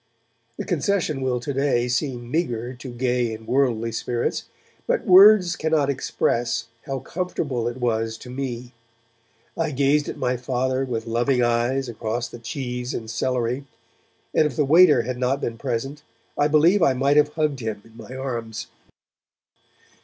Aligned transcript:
The 0.57 0.65
concession 0.65 1.21
will 1.21 1.39
today 1.39 1.87
seem 1.87 2.31
meagre 2.31 2.73
to 2.73 2.91
gay 2.91 3.35
and 3.35 3.45
worldly 3.47 3.91
spirits, 3.91 4.45
but 4.87 5.05
words 5.05 5.55
cannot 5.55 5.91
express 5.91 6.65
how 6.87 7.01
comfortable 7.01 7.67
it 7.67 7.77
was 7.77 8.17
to 8.17 8.31
me. 8.31 8.73
I 9.55 9.69
gazed 9.69 10.09
at 10.09 10.17
my 10.17 10.37
Father 10.37 10.85
with 10.85 11.05
loving 11.05 11.43
eyes 11.43 11.87
across 11.87 12.27
the 12.27 12.39
cheese 12.39 12.95
and 12.95 13.11
celery, 13.11 13.65
and 14.33 14.47
if 14.47 14.55
the 14.55 14.65
waiter 14.65 15.03
had 15.03 15.19
not 15.19 15.39
been 15.39 15.59
present 15.59 16.01
I 16.35 16.47
believe 16.47 16.81
I 16.81 16.93
might 16.95 17.17
have 17.17 17.35
hugged 17.35 17.59
him 17.59 17.83
in 17.85 17.95
my 17.95 18.15
arms. 18.15 18.69